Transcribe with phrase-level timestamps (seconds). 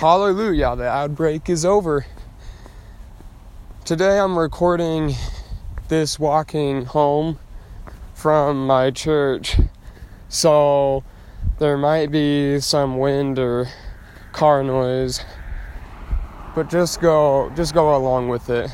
[0.00, 2.06] Hallelujah, the outbreak is over.
[3.84, 5.12] Today I'm recording
[5.88, 7.38] this walking home
[8.14, 9.58] from my church,
[10.30, 11.04] so
[11.58, 13.68] there might be some wind or
[14.32, 15.22] car noise,
[16.54, 18.70] but just go just go along with it.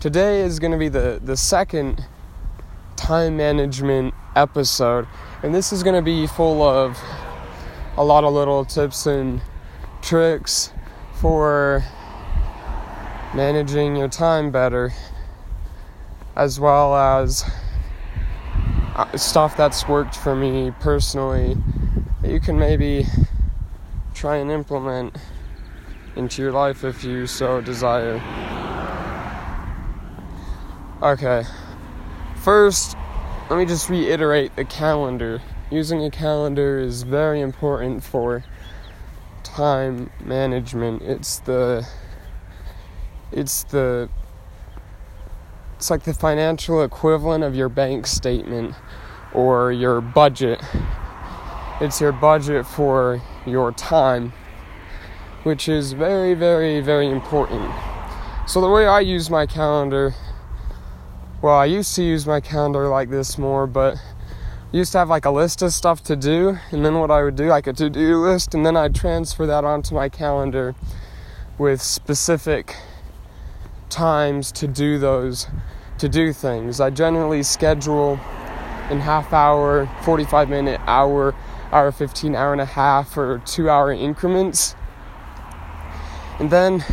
[0.00, 2.04] Today is going to be the the second
[2.96, 5.06] time management episode,
[5.44, 6.98] and this is going to be full of
[7.96, 9.40] a lot of little tips and
[10.02, 10.72] tricks
[11.14, 11.84] for
[13.34, 14.92] managing your time better,
[16.36, 17.44] as well as
[18.96, 21.56] uh, stuff that's worked for me personally
[22.22, 23.04] that you can maybe
[24.14, 25.16] try and implement
[26.16, 28.20] into your life if you so desire.
[31.00, 31.44] Okay,
[32.42, 32.96] first,
[33.48, 35.40] let me just reiterate the calendar.
[35.70, 38.42] Using a calendar is very important for
[39.54, 41.02] time management.
[41.02, 41.86] It's the
[43.32, 44.08] it's the
[45.76, 48.74] it's like the financial equivalent of your bank statement
[49.32, 50.60] or your budget.
[51.80, 54.32] It's your budget for your time,
[55.44, 57.72] which is very, very, very important.
[58.48, 60.14] So, the way I use my calendar,
[61.42, 63.96] well, I used to use my calendar like this more, but
[64.72, 67.36] used to have like a list of stuff to do, and then what I would
[67.36, 70.74] do, like a to do list, and then I'd transfer that onto my calendar
[71.56, 72.76] with specific
[73.88, 75.48] times to do those,
[75.98, 76.80] to do things.
[76.80, 78.20] I generally schedule
[78.90, 81.34] in half hour, 45 minute, hour,
[81.72, 84.74] hour 15, hour and a half, or two hour increments.
[86.38, 86.84] And then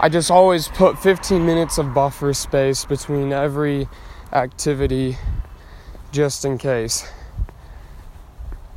[0.00, 3.88] I just always put 15 minutes of buffer space between every
[4.32, 5.18] activity
[6.14, 7.04] just in case.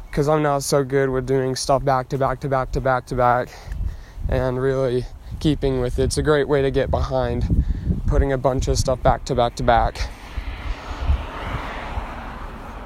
[0.09, 3.05] Because I'm not so good with doing stuff back to back to back to back
[3.05, 3.49] to back
[4.27, 5.05] and really
[5.39, 6.05] keeping with it.
[6.05, 7.63] It's a great way to get behind
[8.07, 9.99] putting a bunch of stuff back to back to back.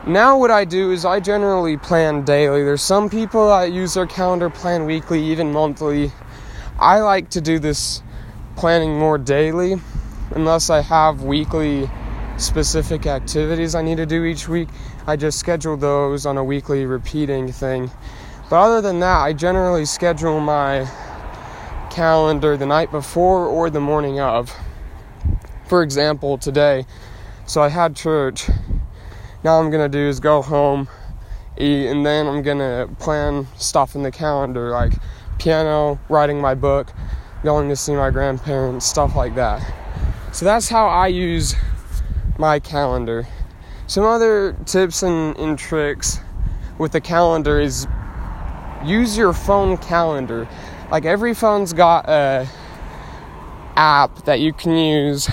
[0.06, 2.66] Now, what I do is I generally plan daily.
[2.66, 6.11] There's some people that use their calendar plan weekly, even monthly.
[6.78, 8.03] I like to do this
[8.57, 9.75] planning more daily
[10.31, 11.90] unless I have weekly
[12.41, 14.69] specific activities I need to do each week.
[15.07, 17.91] I just schedule those on a weekly repeating thing.
[18.50, 20.90] But other than that, I generally schedule my
[21.90, 24.53] calendar the night before or the morning of.
[25.68, 26.85] For example, today,
[27.46, 28.50] so I had church.
[29.44, 30.90] Now I'm gonna do is go home,
[31.58, 34.94] eat, and then I'm gonna plan stuff in the calendar like
[35.38, 36.91] piano, writing my book,
[37.44, 39.62] going to see my grandparents, stuff like that.
[40.31, 41.56] So that's how I use
[42.37, 43.27] my calendar.
[43.87, 46.19] Some other tips and, and tricks
[46.77, 47.87] with the calendar is
[48.85, 50.47] use your phone calendar.
[50.89, 52.47] Like every phone's got a
[53.75, 55.29] app that you can use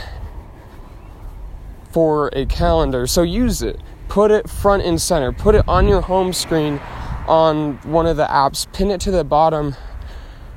[1.90, 3.06] for a calendar.
[3.06, 3.80] So use it.
[4.08, 5.32] Put it front and center.
[5.32, 6.80] Put it on your home screen
[7.26, 8.70] on one of the apps.
[8.72, 9.74] Pin it to the bottom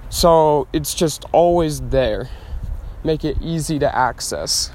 [0.09, 2.29] so it's just always there.
[3.03, 4.72] Make it easy to access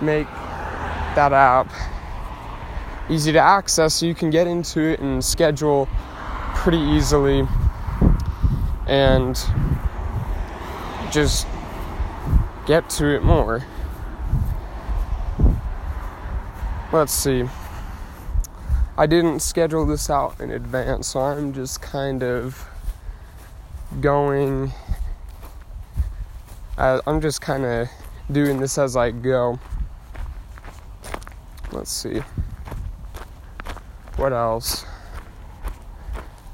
[0.00, 0.26] make
[1.14, 1.70] that app
[3.08, 5.88] easy to access so you can get into it and schedule
[6.54, 7.46] pretty easily
[8.86, 9.38] and
[11.10, 11.46] just
[12.66, 13.64] get to it more.
[16.92, 17.44] Let's see.
[18.98, 22.68] I didn't schedule this out in advance, so I'm just kind of
[24.00, 24.72] going.
[26.78, 27.88] Uh, I'm just kind of
[28.30, 29.58] doing this as I go.
[31.86, 32.20] Let's see.
[34.16, 34.84] What else?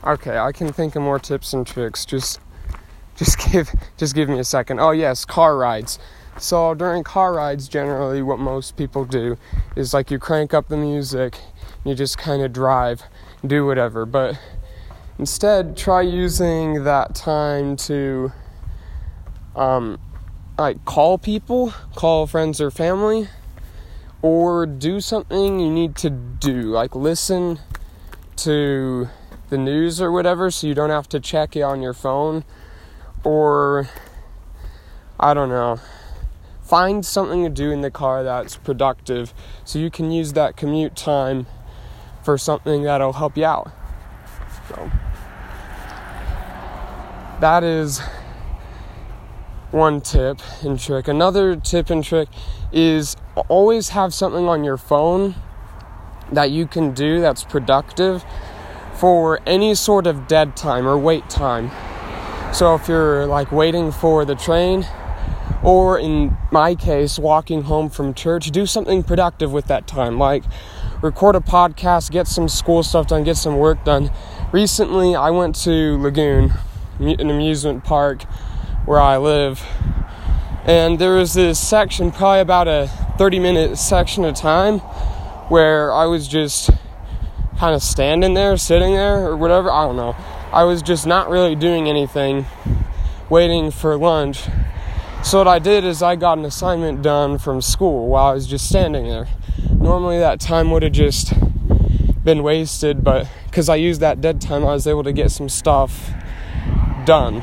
[0.05, 2.05] Okay, I can think of more tips and tricks.
[2.05, 2.39] Just
[3.17, 4.79] just give just give me a second.
[4.79, 5.99] Oh yes, car rides.
[6.37, 9.39] So during car rides generally what most people do
[9.75, 11.39] is like you crank up the music,
[11.83, 13.03] you just kind of drive,
[13.47, 14.05] do whatever.
[14.05, 14.39] But
[15.19, 18.33] instead try using that time to
[19.57, 19.99] um
[20.59, 23.29] like call people, call friends or family
[24.23, 27.59] or do something you need to do, like listen
[28.37, 29.09] to
[29.51, 32.45] the news or whatever so you don't have to check it on your phone,
[33.25, 33.89] or
[35.19, 35.81] I don't know,
[36.63, 39.35] find something to do in the car that's productive
[39.65, 41.47] so you can use that commute time
[42.23, 43.71] for something that'll help you out.
[44.69, 44.91] So,
[47.41, 48.01] that is
[49.73, 51.09] one tip and trick.
[51.09, 52.29] Another tip and trick
[52.73, 55.35] is always have something on your phone
[56.31, 58.25] that you can do that's productive
[58.95, 61.71] for any sort of dead time or wait time.
[62.55, 64.87] So if you're like waiting for the train,
[65.63, 70.19] or in my case, walking home from church, do something productive with that time.
[70.19, 70.45] Like
[71.01, 74.11] record a podcast, get some school stuff done, get some work done.
[74.51, 76.53] Recently, I went to Lagoon,
[76.99, 78.23] an amusement park
[78.85, 79.65] where I live,
[80.65, 82.89] and there was this section, probably about a
[83.19, 84.79] 30 minute section of time,
[85.49, 86.71] where I was just
[87.59, 89.71] kind of standing there, sitting there, or whatever.
[89.71, 90.17] I don't know.
[90.53, 92.47] I was just not really doing anything,
[93.29, 94.49] waiting for lunch
[95.23, 98.47] so what I did is I got an assignment done from school while I was
[98.47, 99.29] just standing there.
[99.71, 101.33] Normally that time would have just
[102.25, 105.49] been wasted, but because I used that dead time, I was able to get some
[105.49, 106.13] stuff
[107.07, 107.37] done.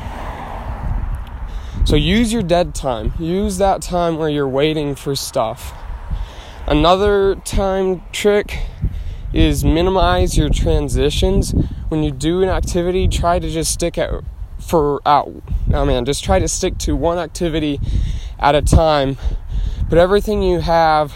[1.85, 3.13] So use your dead time.
[3.17, 5.73] Use that time where you're waiting for stuff.
[6.67, 8.59] Another time trick
[9.33, 11.51] is minimize your transitions.
[11.87, 14.11] When you do an activity, try to just stick at
[14.59, 15.41] for out.
[15.73, 17.79] Oh man, just try to stick to one activity
[18.37, 19.17] at a time.
[19.89, 21.13] Put everything you have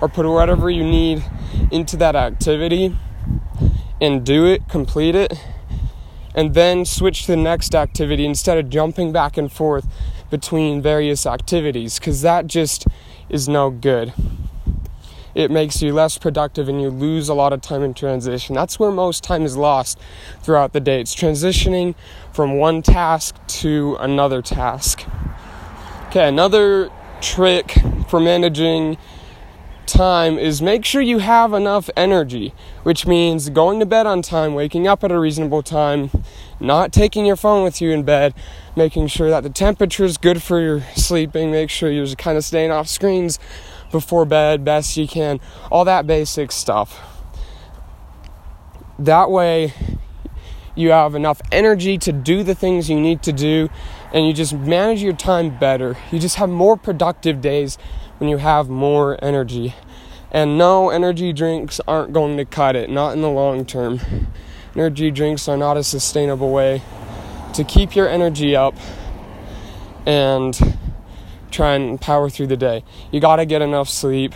[0.00, 1.24] or put whatever you need
[1.70, 2.96] into that activity
[4.00, 5.34] and do it, complete it,
[6.36, 9.86] and then switch to the next activity instead of jumping back and forth
[10.30, 12.86] between various activities because that just
[13.28, 14.12] is no good
[15.36, 18.54] it makes you less productive and you lose a lot of time in transition.
[18.54, 19.98] That's where most time is lost
[20.42, 20.98] throughout the day.
[20.98, 21.94] It's transitioning
[22.32, 25.04] from one task to another task.
[26.06, 26.90] Okay, another
[27.20, 27.74] trick
[28.08, 28.96] for managing
[29.86, 32.52] time is make sure you have enough energy,
[32.82, 36.10] which means going to bed on time, waking up at a reasonable time,
[36.60, 38.34] not taking your phone with you in bed,
[38.76, 42.44] making sure that the temperature is good for your sleeping, make sure you're kind of
[42.44, 43.38] staying off screens
[43.90, 45.40] before bed best you can,
[45.70, 47.00] all that basic stuff.
[48.98, 49.72] That way,
[50.74, 53.68] you have enough energy to do the things you need to do,
[54.16, 55.94] and you just manage your time better.
[56.10, 57.76] You just have more productive days
[58.16, 59.74] when you have more energy.
[60.32, 64.00] And no, energy drinks aren't going to cut it, not in the long term.
[64.74, 66.80] Energy drinks are not a sustainable way
[67.52, 68.74] to keep your energy up
[70.06, 70.78] and
[71.50, 72.84] try and power through the day.
[73.12, 74.32] You got to get enough sleep.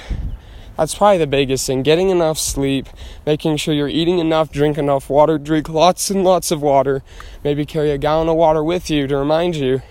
[0.81, 1.83] That's probably the biggest thing.
[1.83, 2.89] Getting enough sleep,
[3.27, 7.03] making sure you're eating enough, drink enough water, drink lots and lots of water.
[7.45, 9.83] Maybe carry a gallon of water with you to remind you.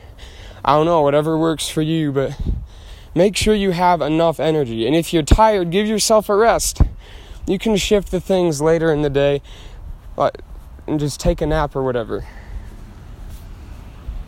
[0.66, 2.42] I don't know, whatever works for you, but
[3.14, 4.88] make sure you have enough energy.
[4.88, 6.82] And if you're tired, give yourself a rest.
[7.46, 9.44] You can shift the things later in the day
[10.18, 12.26] and just take a nap or whatever.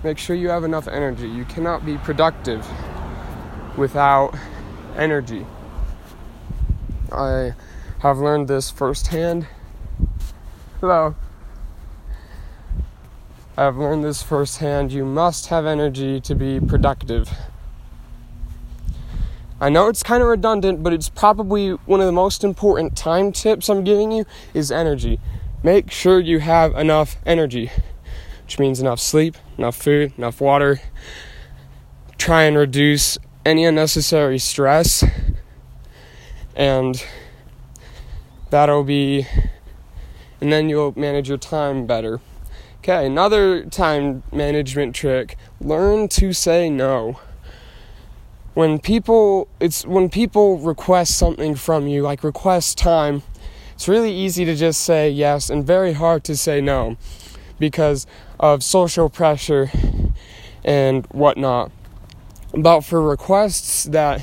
[0.03, 1.27] Make sure you have enough energy.
[1.27, 2.67] You cannot be productive
[3.75, 4.35] without
[4.95, 5.47] energy.
[7.11, 7.53] I
[7.99, 9.47] have learned this firsthand.
[10.79, 11.15] Hello.
[13.57, 14.91] I've learned this firsthand.
[14.91, 17.29] You must have energy to be productive.
[19.59, 23.31] I know it's kind of redundant, but it's probably one of the most important time
[23.31, 25.19] tips I'm giving you is energy.
[25.61, 27.69] Make sure you have enough energy
[28.51, 30.81] which means enough sleep, enough food, enough water.
[32.17, 35.05] Try and reduce any unnecessary stress,
[36.61, 37.03] and
[38.51, 39.25] that'll be,
[40.39, 42.21] and then you'll manage your time better.
[42.77, 47.19] Okay, another time management trick learn to say no.
[48.53, 53.23] When people, it's when people request something from you, like request time,
[53.73, 56.95] it's really easy to just say yes and very hard to say no
[57.57, 58.05] because
[58.39, 59.71] of social pressure
[60.63, 61.71] and whatnot.
[62.53, 64.21] But for requests that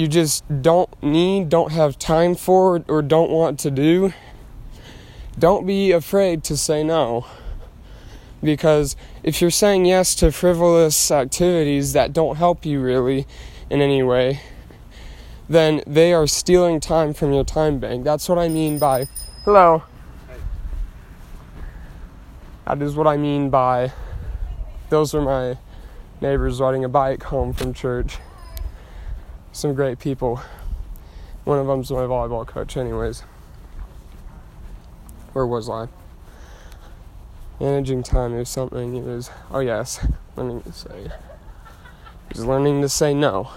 [0.00, 4.14] you just don't need, don't have time for, or don't want to do,
[5.38, 7.26] don't be afraid to say no.
[8.42, 13.26] Because if you're saying yes to frivolous activities that don't help you really
[13.68, 14.40] in any way,
[15.50, 18.02] then they are stealing time from your time bank.
[18.02, 19.06] That's what I mean by
[19.44, 19.82] hello.
[22.64, 23.92] That is what I mean by
[24.88, 25.58] those are my
[26.22, 28.18] neighbors riding a bike home from church.
[29.52, 30.40] Some great people.
[31.44, 33.24] One of them's my volleyball coach, anyways.
[35.32, 35.88] Where was I?
[37.58, 41.10] Managing time is something he was, oh yes, learning to say.
[42.32, 43.50] He's learning to say no.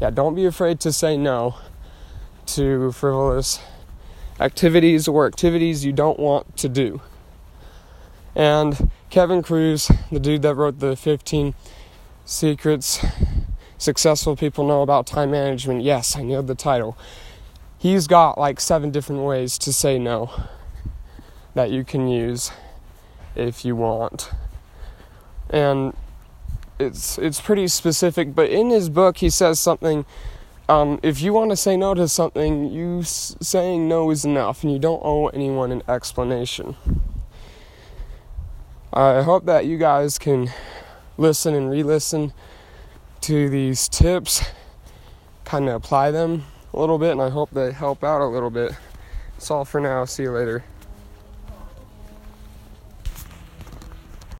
[0.00, 1.56] Yeah, don't be afraid to say no
[2.46, 3.60] to frivolous
[4.40, 7.00] activities or activities you don't want to do.
[8.34, 11.54] And Kevin Kruse, the dude that wrote the 15
[12.24, 13.04] secrets
[13.82, 15.82] successful people know about time management.
[15.82, 16.96] Yes, I know the title.
[17.78, 20.30] He's got like seven different ways to say no
[21.54, 22.52] that you can use
[23.34, 24.30] if you want.
[25.50, 25.94] and
[26.78, 28.34] it's it's pretty specific.
[28.34, 30.04] But in his book, he says something.
[30.68, 34.62] Um, if you want to say no to something, you s- saying no is enough,
[34.62, 36.76] and you don't owe anyone an explanation.
[38.92, 40.50] I hope that you guys can
[41.18, 42.32] listen and re-listen
[43.22, 44.44] to these tips,
[45.44, 48.50] kind of apply them a little bit, and I hope they help out a little
[48.50, 48.72] bit.
[49.34, 50.04] That's all for now.
[50.04, 50.64] See you later.